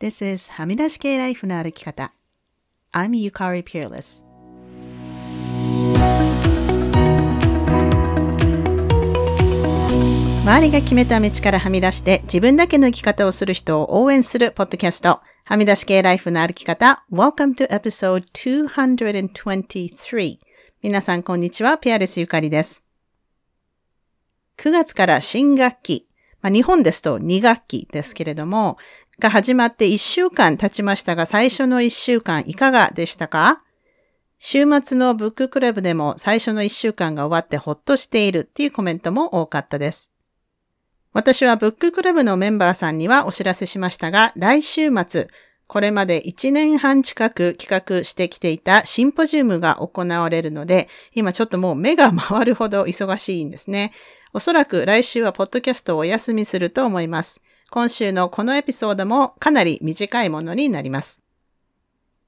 [0.00, 2.14] This is はみ出し系ライフの歩き方。
[2.90, 4.24] I'm Yukari Peerless.
[10.42, 15.20] 周りが決めた道からはみ出して自分だけの生き方をする人を応援するポッドキャスト。
[15.44, 17.04] はみ出し系ライフの歩き方。
[17.12, 20.38] Welcome to episode 223.
[20.82, 21.76] 皆さんこんにちは。
[21.76, 22.82] ピアレスゆかりです。
[24.56, 26.06] 9月から新学期。
[26.42, 28.78] まあ、日本ですと2学期ですけれども、
[29.20, 33.62] が始まって1週間経ちましたが、最初の1週間いかがでしたか？
[34.40, 40.10] 週末のブッククラブでも最初の1週間が終わってほっとしているっていうコメントも多かったです。
[41.12, 45.28] 私はブッククラブのメンバーさんにはお知らせしましたが、来週末、
[45.66, 53.92] これまで1年半近く企画してきていたシンポジウムが行われるので、今ちょっともう目が回るほど忙しいんですね。
[54.32, 57.42] おそらく来週はポッドキャストをお休みすると思います。
[57.70, 61.20] 今週のこのエピソードもかなり短いものになります。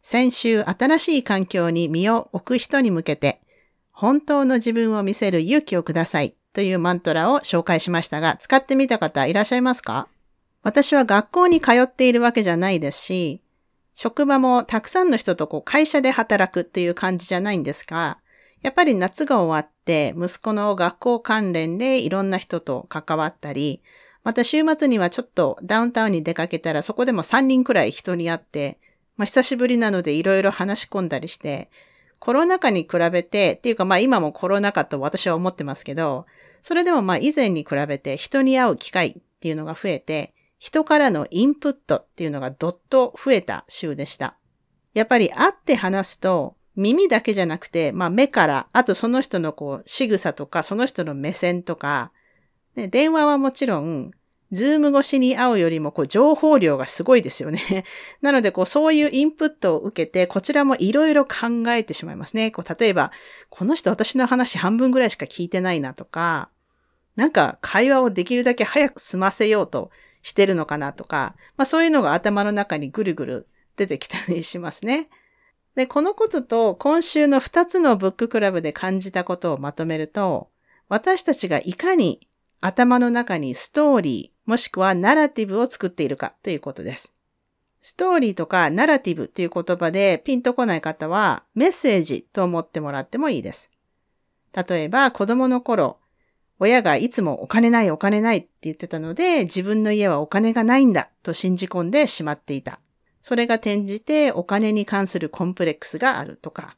[0.00, 3.40] 先週、新しい環境に身を置く人に向けて、
[3.90, 10.06] 本当の自分を見せる勇気をくださいというマントラを紹介しましたが、使ってみた方いらっしゃいますか？
[10.62, 13.42] 私は学校に通っているわけじゃないですし、
[13.94, 18.18] 職場もたくさんの人とこう会社で働くっていう感じじゃないんですが、
[18.60, 23.82] やっぱり夏が終わって息子の学校関連でいろんな人と関わったり、
[24.24, 28.78] また週末にはちょっとダウンタウンに出かけたらそこでも3人くらい人に会って、
[29.16, 31.70] まあ久しぶりなのでいろいろ話し込んだりして、
[32.18, 36.26] コロナ禍に比べて、っていうかまあ今もコロナ禍と私は思ってますけど、
[36.62, 44.36] それでもまあ以前に比べて人に会う機会っていうのが増えて、人からのインプットっていうのがどっと増えた週でした。
[44.94, 52.12] やっぱり会って話すと、耳だけじゃなくて、まあ目から、あとその人のこう仕草とか、その人の目線とか、
[52.76, 54.12] ね、電話はもちろん、
[54.52, 57.84] ズーム越しに会うよりもこう情報量がすごいですよね。
[58.20, 62.50] なのでこうそういうインプットを受けてこちらもいろいろ考えてしまいますね。
[62.50, 63.12] こう例えば、
[63.48, 66.50] この人私の話半分ぐらいしか聞いてないなとか、
[67.16, 75.08] なんか会話をできるだけ早く済ませようとしてるのかなとか、まあそういうのが頭の中にぐるぐる出てきたりしますね。
[75.76, 80.50] で、このことと今週の2つのブッククラブで感じたことをまとめると、
[80.90, 82.28] 私たちがいかに
[82.64, 87.12] 頭の中にストーリー、もしくはナラティブを作っているかということです。
[87.80, 93.68] ストーリーとかナラティブという言葉でピンとこない方はメッセージと思ってもらってもいいです。
[94.54, 95.98] 例えば子供の頃、
[96.60, 102.78] 親がいつもお金ないお金ないって言ってたので自分の家はお金がないんだと信じ込んでしまっていた。
[103.22, 106.76] それが転じてお金に関するコンプレックスがあるとか、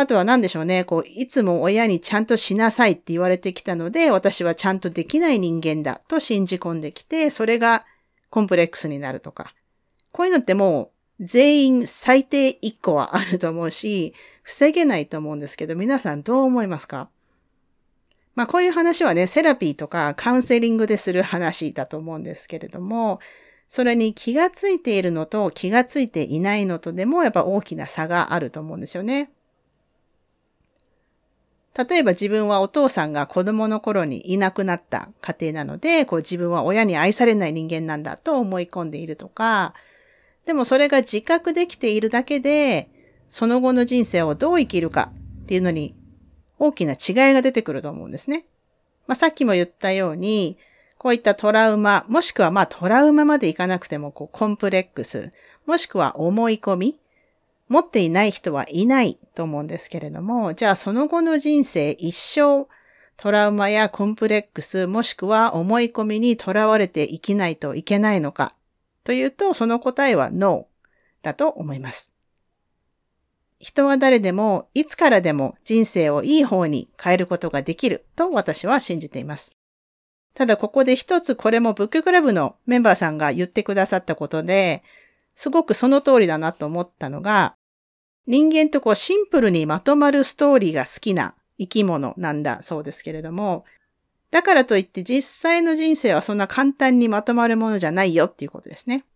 [0.00, 0.84] あとは何でしょうね。
[0.84, 7.84] こう、いつも親にちゃんとしなさいって言われてきたので、私はちゃんとできない人間だと信じ込んできて、それが
[8.30, 9.54] コンプレックスになるとか。
[10.12, 14.14] こういうのってもう全員最低1個はあると思うし、
[14.44, 17.08] 防げないと思うんですけど、皆さんどう思いますか？
[18.36, 23.18] まあこういう話はね、セラピーとかカウンセリングでする話だと思うんですけれども、
[23.66, 29.32] それに気がついているのと気がついていないのとでもやっぱ大きな差があると思うんですよね。
[31.78, 39.74] 例えば自分はお父さんが子供の頃にいなくなった家庭なので、こう自分は親に愛されない人間なんだと思い込んでいるとか、
[40.44, 42.88] でもそれが自覚できているだけで、
[43.28, 45.12] その後の人生をどう生きるか
[45.44, 45.94] っていうのに
[46.58, 48.44] 大きな違いが出てくると思うんですね。
[49.06, 50.58] まあ、さっきも言ったように、
[50.98, 55.32] こういったトラウマ、もしくはまあトラウマまでいかなくてもこうコンプレックス、
[55.64, 56.98] もしくは思い込み、
[57.68, 62.66] 持っていない人はいないと思うんですけれども、じゃあその後の人生一生
[63.16, 68.54] トラウマやコンプレックスもしくは思い込みにとらわれて生きないといけないのか
[69.04, 70.68] というと、その答えは No
[71.22, 72.12] だと思います。
[73.58, 79.50] 人は誰でもいつからでも人生をいい方に変えることができると私は信じています。
[80.34, 84.84] ただここで一つこれもブッククラブのメンバーさんが言ってくださったことで、
[85.34, 87.56] すごくその通りだなと思ったのが、
[88.28, 93.64] 人間とこうシンプルにまとまるストーリーが好きな生き物なんだそうですけれども、
[94.30, 99.06] だからといって実際の人生はそんな簡単にまとまるものじゃないよっていうことですね。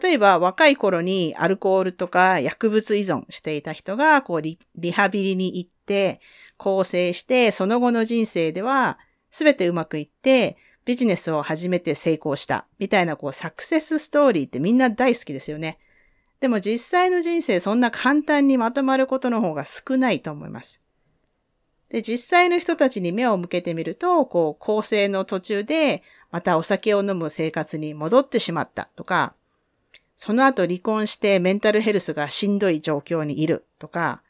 [0.00, 4.58] 例えば若い頃にアルコールとか薬物依存していた人がこうリ
[4.92, 6.20] ハビリに行って
[6.56, 9.00] 構成してその後の人生では
[9.32, 15.80] 全てうまくいってビジネスを始めて成功したみたいなこうサクセスストーリーってみんな大好きですよね。
[16.40, 20.80] でも実際の人生そんな簡単にまとまることの方が少ないと思います。
[21.90, 29.34] で、実際の人たちに目を向けてみると、こう、構成の途中で、またお酒を飲む生活に戻ってしまったとか、
[30.14, 34.22] その後離婚してメンタルヘルスがしんどい状況にいるとか、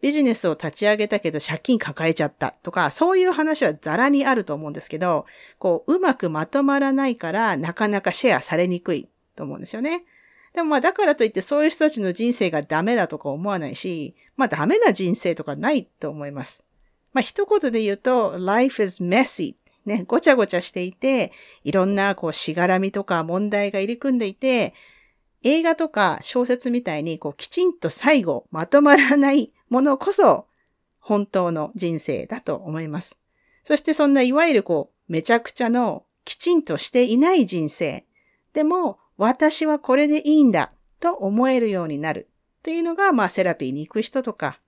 [0.00, 5.26] ビジネスを立ち上げたけど借金抱えちゃったとか、そういう話はザラにあると思うんですけど、
[5.58, 10.04] こう、うまくまとまらないからなかなかシェアされにくいと思うんですよね。
[10.54, 16.64] でもまあだからといってそういう人たちの人生がダメだとか思わないし、まあダメな人生とかないと思います。
[17.12, 19.54] まあ一言で言うと、life is messy
[19.86, 21.32] ね、ごちゃごちゃしていて、
[21.64, 24.74] いろんなこうしがらみとか問題が入り組んでいて、
[25.42, 30.46] 映画とか小説みたいにこうきちんと最後まとまらないものこそ
[31.00, 33.18] 本当の人生だと思います。
[33.64, 38.04] そしてそんないわゆるこうめちゃくちゃのきちんとしていない人生。
[38.52, 42.28] でも私はこれでいいんだと思えるようになる
[42.58, 44.58] っていうのがまあセラピーに行く人とか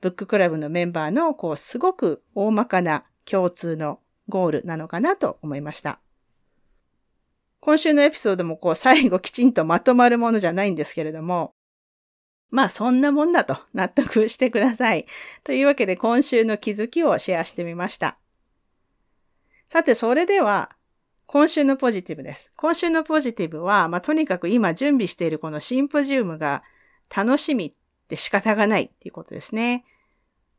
[0.00, 6.00] ブッククラブのメンバーのこうすごく大まかな共通のゴールなのかなと思いました。
[7.60, 11.52] 今週のエピソードもこう最後きちんとまとまるものじゃないんですけれども、
[12.50, 15.06] まあそんなもんだと納得してください。
[15.44, 18.18] というわけで今週の気づきをシェアしてみました。
[19.68, 20.70] さてそれでは
[21.30, 22.54] 今週のポジティブです。
[22.56, 26.62] 今週のポジティブは、まあとにかく今準備しているこのシンポジウムが
[27.14, 27.72] 楽しみっ
[28.08, 29.84] て仕方がないっていうことですね。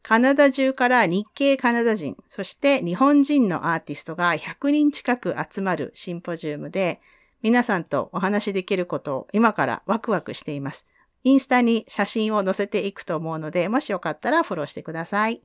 [0.04, 7.02] カナダ中から日系カナダ人、そして日本人のアーティストが100人近く集まるシンポジウムで、
[7.42, 10.86] 皆さんとお話しできることを今からワクワクしています。
[11.24, 15.42] インスタに写真を載せていくと思うので、もしよかったらフォローしてください。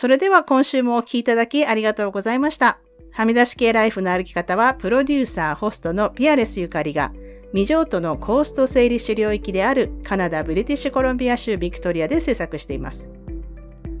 [0.00, 2.78] それでは今週もお聴きいただきありがとうございました。
[3.10, 7.12] はみ出し系ライフの歩き方は、プロデューサー、ホストのピアレスゆかりが、
[7.52, 13.08] 未譲渡のコースト整理主領域であるカナダ・ブリティッシュコロンビア州ビクトリアで制作しています。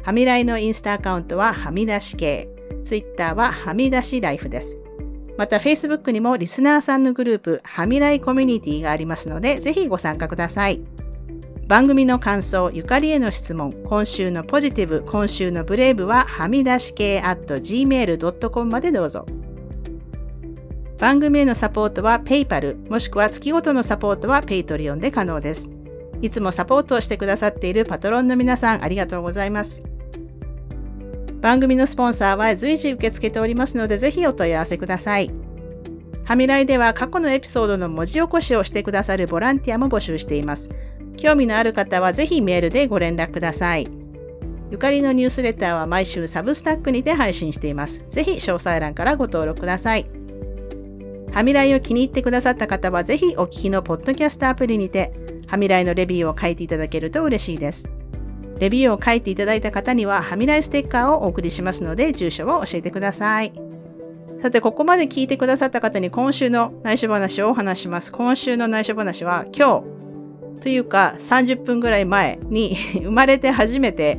[0.04, 2.48] はみらいのインスタアカウントははみ出し系、
[2.84, 4.78] ツイッターははみ出しライフです。
[5.36, 10.80] また Facebook にもリスナーさんのグループはみらいコミュニティがありますので、ぜひご参加ください。
[11.68, 19.26] 番組の感想、ゆかりへの質問、今週のポジティブ、今週のブレイブははみ出し系 at gmail.com までどうぞ。
[20.96, 25.68] 番組へのサポートは PayPal もしくは月ごとのサポートは Patreon で可能です。
[26.22, 29.82] いつもサポートをしてくださっているパトロンの皆さんありがとうございます。
[31.42, 35.30] 番組のスポンサーは随時受け付けておりますのでぜひお問い合わせください。
[36.24, 40.70] はみらいでは過去のエピソードの文字起こしをしてくださるボランティアも募集しています。
[41.18, 43.86] 興味のある方はぜひメールでご連絡ください。
[44.70, 48.04] ゆかりのニュースレターは毎週サブスタックにて配信しています。
[48.10, 50.06] ぜひ詳細欄からご登録ください。
[51.32, 55.12] はみらいを気に入ってくださった方は、ぜひお聞きのポッドキャストアプリにて、
[55.46, 57.90] はみらいのレビューを書いていただけると嬉しいです。
[58.58, 63.52] レビューを書いていただいた方には、はみらいステッカーをお送りしますので、住所を教えてください。
[64.42, 68.12] さて、ここまで聞いてくださった方に今週の内緒話をお話します。
[68.12, 69.97] 今週の内緒話は、今日、
[70.60, 74.18] というか30分ぐらい前に 生まれて初めて、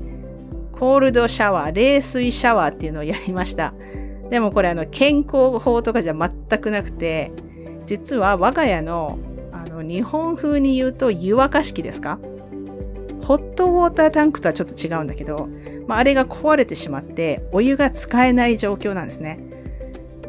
[0.71, 3.73] コールドシャワー、冷水シャワーっていうのをやりました。
[4.29, 7.31] でもこれあの健康法とかじゃ全くなくて、
[7.85, 9.17] 実は我が家の
[9.51, 12.19] あの日本風に言うと湯沸かし器ですか？
[13.21, 15.49] ホットウォータータンクとはちょっと違うんだけど、
[15.85, 19.39] まあ、あれが壊れてしまってお湯が使えない状況なんですね。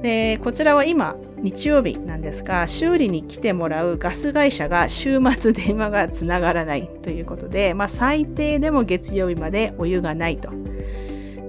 [0.03, 10.51] で、こちらは今日曜日なんですが、修理に来てもらうガス会社が週末電話がつながらないということで、まあ最低でも月曜日までお湯がないと。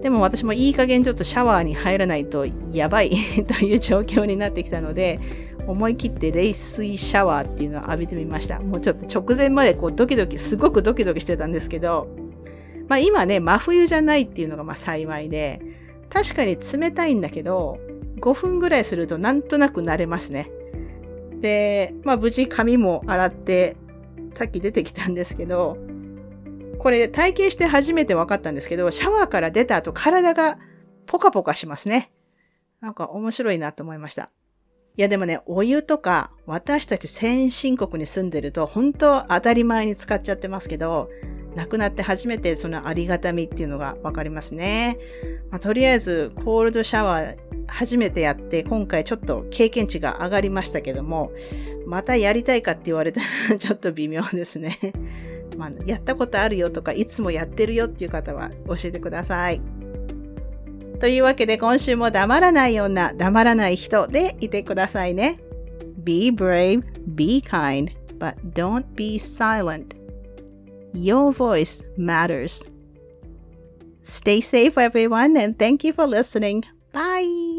[0.02, 3.12] でも私もいい加減ちょっとシャワーに入らないとやばい
[3.48, 5.20] という状況になってきたので、
[5.68, 8.60] 思い切って冷水シャワーっていうのを浴びてみました。
[8.60, 12.08] もうちょっと直前までこうドキドキ、すごくドキドキしてたんですけど、
[12.88, 15.62] まあ今ね、真冬じゃないっていうのがまあ幸いで、
[16.10, 17.80] 確かに冷たいんだけど、
[18.22, 20.50] 5分ぐらいするとなんとなく慣れますね。
[21.42, 23.76] で、まあ無事髪も洗って、
[24.36, 25.78] さっき出てきたんですけど、
[26.78, 30.58] これ体験して初めて分かったんですけど、シャワーから出た後体が
[31.06, 32.12] ポカポカしますね。
[32.80, 34.32] なんか面白いなと思いました。
[34.98, 41.10] いやでもね、お湯とか私たち先進国に住んでると本当当たり前に使っちゃってますけど、
[41.56, 44.98] 亡くなって初めてそのありがたみっていうのがわかりますね。
[45.50, 51.32] まあ、とりあえずコールドシャワー初めてやって今回ちょっと経験値が上がりましたけども、
[51.88, 54.78] またやりたいかって言われたら ちょっと微妙ですね。
[55.58, 59.62] まあ、やったことあるよとか、いつもやってるよっていう方は教えてください。
[61.00, 65.38] というわけで今週も黙らない女、黙らない人でいてくださいね。
[66.04, 66.84] Be brave,
[67.16, 69.96] be kind, but don't be silent.
[70.94, 72.66] Your voice matters.
[74.04, 76.64] Stay safe, everyone, and thank you for listening.
[76.92, 77.51] Bye.